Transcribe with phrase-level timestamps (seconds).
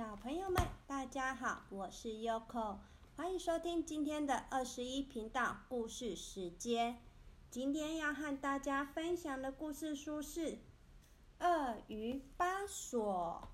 [0.00, 2.78] 小朋友们，大家好，我是 Yoko，
[3.16, 7.02] 欢迎收听今天的二十一频道故事时间。
[7.50, 10.52] 今天要和大家分享的故事书是
[11.40, 13.50] 《鳄鱼巴索》。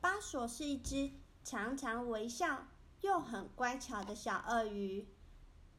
[0.00, 1.10] 巴索是一只
[1.44, 2.68] 常常微笑
[3.02, 5.06] 又很乖巧的小鳄鱼。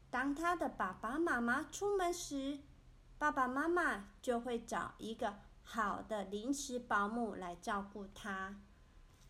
[0.08, 2.60] 当他的爸爸妈妈出门时，
[3.18, 5.34] 爸爸妈妈就会找一个
[5.64, 8.60] 好的临时保姆来照顾他。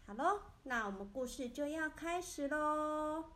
[0.09, 3.27] 好喽，那我们故事就要开始喽。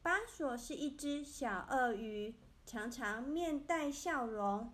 [0.00, 4.72] 巴索是一只小鳄鱼，常常面带笑容，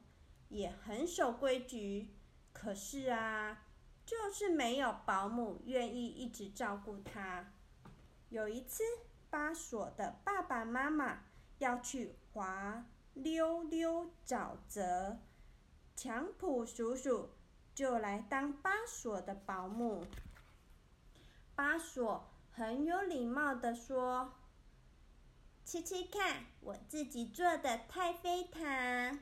[0.50, 2.10] 也很守规矩。
[2.52, 3.62] 可是啊，
[4.04, 7.50] 就是没有保姆愿意一直照顾它。
[8.28, 8.82] 有一次，
[9.30, 11.20] 巴索的爸爸妈妈
[11.56, 15.16] 要去滑溜溜沼泽，
[15.96, 17.30] 强普叔叔
[17.74, 20.04] 就来当巴索的保姆。
[21.62, 24.32] 巴索很有礼貌的说
[25.64, 29.20] ：“吃吃看，我自己做的太妃糖。”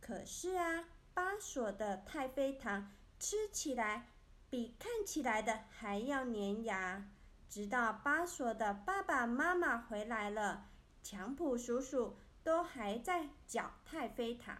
[0.00, 2.90] 可是啊，巴索的太妃糖
[3.20, 4.08] 吃起来
[4.48, 7.06] 比看起来的还要粘牙。
[7.50, 10.70] 直到巴索的爸爸妈妈回来了，
[11.02, 14.56] 强普叔叔都还在嚼太妃糖。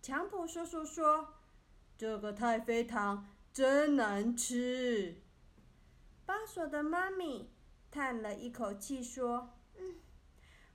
[0.00, 1.34] 强普叔叔说
[1.98, 5.16] ：“这个太妃糖。”真难吃。
[6.24, 7.50] 巴索的妈咪
[7.90, 9.96] 叹了一口气说：“嗯，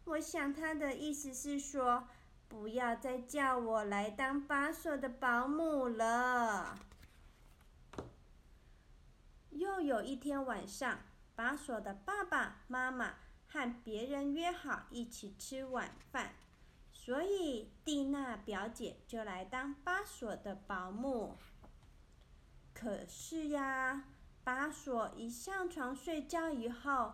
[0.04, 2.08] 我想他的意思是说，
[2.50, 6.78] 不要再叫我来当巴索的保姆了。”
[9.52, 11.00] 又有一天晚上，
[11.34, 13.14] 巴索的爸爸妈妈
[13.48, 16.34] 和别人约好一起吃晚饭，
[16.92, 21.38] 所以蒂娜表姐就来当巴索的保姆。
[22.76, 24.04] 可是呀，
[24.44, 27.14] 巴索一上床睡觉以后，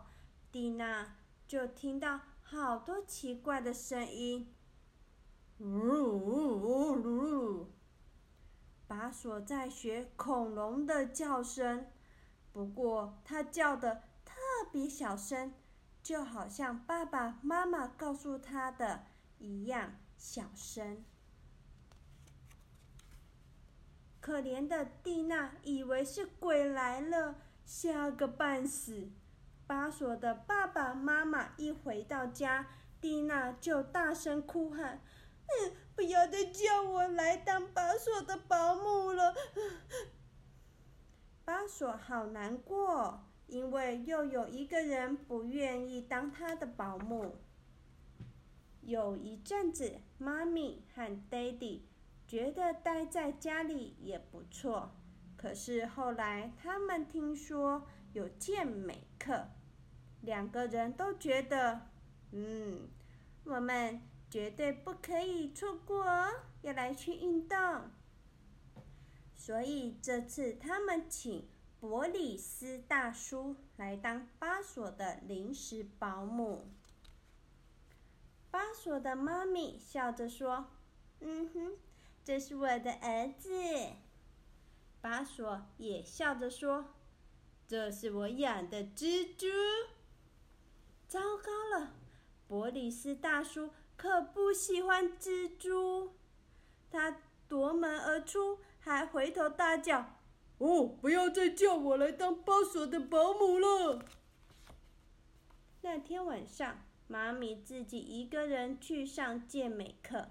[0.51, 1.15] 蒂娜
[1.47, 4.53] 就听到好多奇怪的声音。
[5.59, 7.71] 呜呜呜！
[8.87, 11.85] 巴索在学恐龙的叫声，
[12.51, 14.33] 不过他叫的特
[14.71, 15.53] 别小声，
[16.01, 19.05] 就好像爸爸妈妈告诉他的
[19.37, 21.05] 一样小声。
[24.21, 29.09] 可怜的蒂娜以为是鬼来了，吓个半死。
[29.65, 32.67] 巴索的爸爸妈妈一回到家，
[33.01, 35.01] 蒂娜就大声哭喊
[35.49, 39.33] ：“嗯，不要再叫我来当巴索的保姆了！”
[41.43, 47.37] 巴索好难过，因为又有一个人不愿意当他的保姆。
[48.81, 51.87] 有一阵子，妈咪和爹地。
[52.31, 54.89] 觉得待在家里也不错，
[55.35, 59.49] 可是后来他们听说有健美课，
[60.21, 61.89] 两个人都觉得，
[62.31, 62.87] 嗯，
[63.43, 66.29] 我们绝对不可以错过哦，
[66.61, 67.57] 要来去运动。
[69.35, 71.49] 所以这次他们请
[71.81, 76.65] 伯里斯大叔来当巴索的临时保姆。
[78.49, 80.67] 巴索的妈咪笑着说
[81.19, 81.73] ：“嗯哼。”
[82.31, 83.51] 这是我的儿子，
[85.01, 86.93] 巴索也笑着说
[87.67, 89.47] ：“这是我养的蜘蛛。”
[91.09, 91.91] 糟糕了，
[92.47, 96.13] 伯里斯大叔可不喜欢蜘蛛，
[96.89, 100.15] 他夺门而出，还回头大叫
[100.59, 104.05] ：“哦，不要再叫我来当巴索的保姆了！”
[105.83, 110.29] 那天晚上，妈咪自己一个人去上健美课，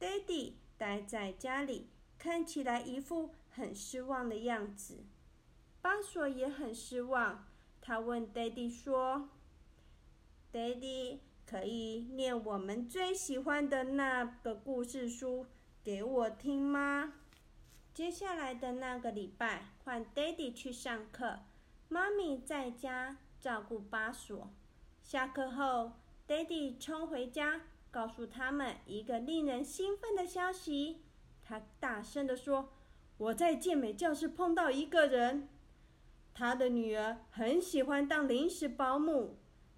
[0.00, 0.58] 爹地。
[0.82, 1.86] 待在家里，
[2.18, 5.04] 看起来一副很失望的样子。
[5.80, 7.46] 巴索也很失望，
[7.80, 9.28] 他问爹地说
[10.50, 15.46] ：“爹地，可以念我们最喜欢的那个故事书
[15.84, 17.12] 给我听吗？”
[17.94, 21.44] 接下来的那个礼拜，换爹地去上课，
[21.88, 24.50] 妈咪在家照顾巴索。
[25.04, 25.92] 下课后，
[26.26, 27.60] 爹地冲回家。
[27.92, 31.02] 告诉他们一个令人兴奋的消息，
[31.44, 32.72] 他大声地说
[33.18, 35.50] ：“我在健美教室碰到一个人，
[36.32, 39.36] 他的女儿很喜欢当临时保姆，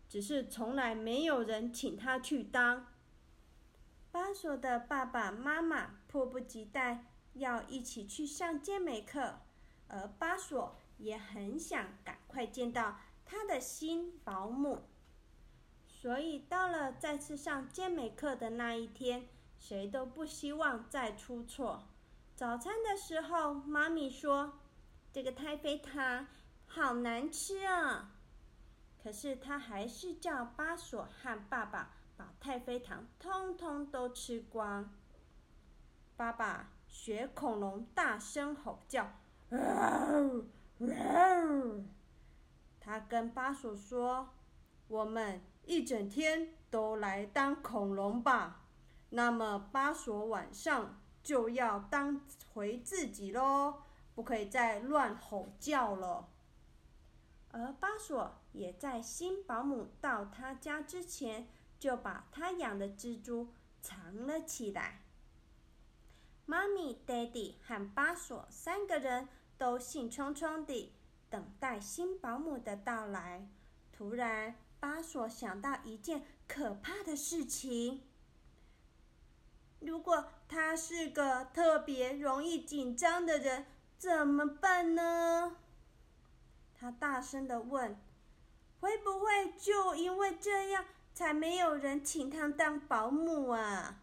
[0.09, 2.87] 只是从来没有人请他去当。”
[4.13, 9.41] 巴索的爸爸妈妈迫不及待要一起去上健美课，
[9.89, 14.85] 而巴索也很想赶快见到他的新保姆。
[16.05, 19.27] 所以到了再次上健美课的那一天，
[19.59, 21.89] 谁都不希望再出错。
[22.35, 24.59] 早餐的时候，妈咪说
[25.11, 26.27] ：“这个太妃糖
[26.67, 28.13] 好难吃啊！
[29.03, 34.93] 可是他还是叫巴索和爸爸把太妃糖通通都吃光。
[36.19, 39.11] 爸爸学恐龙大声吼叫，
[42.79, 44.29] 他跟巴索说
[44.95, 48.63] ：“我们一整天都来当恐龙吧。”
[49.11, 52.21] 那么巴索晚上就要当
[52.53, 53.83] 回自己喽，
[54.15, 56.29] 不可以再乱吼叫了。
[57.51, 61.49] 而巴索也在新保姆到他家之前，
[61.79, 63.49] 就把他养的蜘蛛
[63.81, 65.03] 藏了起来。
[66.47, 70.93] 妈咪、爹地和巴索三个人都兴冲冲地
[71.31, 73.49] 等待新保姆的到来。
[73.93, 78.03] 突然，巴索想到一件可怕的事情：
[79.81, 83.65] 如果他是个特别容易紧张的人，
[83.97, 85.57] 怎么办呢？
[86.75, 87.99] 他大声的问
[88.81, 90.85] ：“会不会就因为这样，
[91.15, 94.03] 才没有人请他当保姆啊？”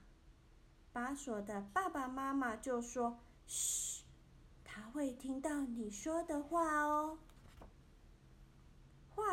[0.92, 4.02] 巴索的爸爸妈妈就说：“嘘，
[4.64, 7.20] 他会听到你说的话哦。”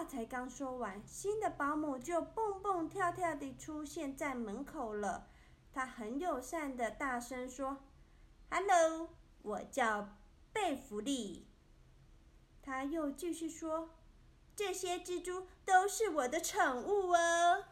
[0.08, 5.28] 才刚说完，新的保姆就蹦蹦跳跳地出现在门口了。
[5.72, 7.76] 他很友善的大声说
[8.50, 9.10] ：“Hello，
[9.42, 10.16] 我叫
[10.52, 11.46] 贝弗利。”
[12.62, 13.90] 他又继续说
[14.56, 17.64] ：“这些蜘蛛都是我的宠物哦。”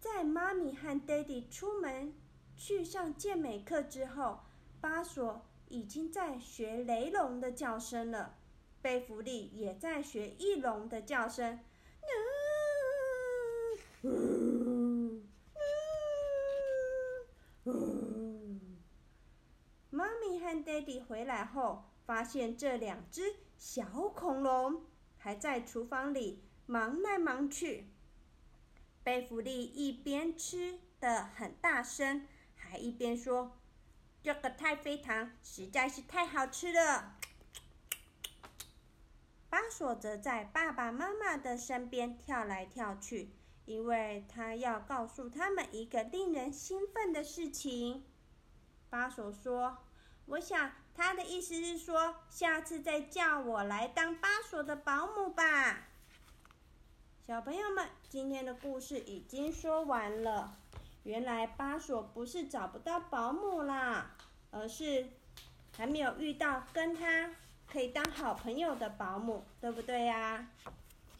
[0.00, 2.14] 在妈咪和爹地出门
[2.56, 4.40] 去上健美课之后，
[4.80, 8.36] 巴索已经在学雷龙的叫声了。
[8.82, 11.60] 贝弗利也在学翼龙的叫声。
[19.90, 21.84] 妈咪和爹地回来后。
[22.10, 24.84] 发现这两只小恐龙
[25.16, 27.86] 还在厨房里忙来忙去。
[29.04, 32.26] 贝弗利一边吃的很大声，
[32.56, 33.60] 还一边说
[34.24, 37.16] ：“这个太妃糖实在是太好吃了。”
[39.50, 43.30] 巴索则在爸爸妈妈的身边跳来跳去，
[43.66, 48.04] 因为他要告诉他们一个令人兴奋的事情。
[48.88, 49.76] 巴索说
[50.24, 55.88] ：“我想。”他的意思是说，下次再叫我来当巴索的保姆吧。
[57.26, 60.58] 小朋友们，今天的故事已经说完了。
[61.04, 64.14] 原来巴索不是找不到保姆啦，
[64.50, 65.06] 而是
[65.74, 67.30] 还没有遇到跟他
[67.72, 70.48] 可以当好朋友的保姆，对不对呀？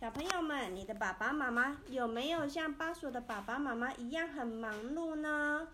[0.00, 5.68] 小朋友们，你的爸爸妈妈有没有像巴索的爸爸妈妈一样很忙碌呢？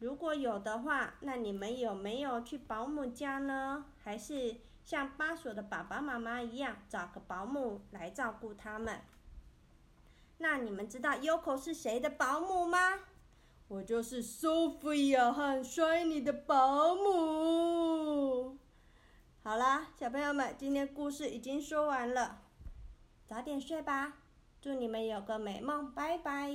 [0.00, 3.84] 如果有的话，那你们有没有去保姆家呢？
[4.02, 9.00] 还是像巴索的爸爸妈妈一样找个保姆来照顾他们？
[10.38, 13.00] 那你们知道 Yoko 是谁的保姆吗？
[13.68, 18.56] 我就是 Sophia 和 Shiny 的保姆。
[19.48, 22.42] 好啦，小朋友们，今天故事已经说完了，
[23.26, 24.18] 早点睡吧。
[24.60, 26.50] 祝你们有个美梦，拜拜。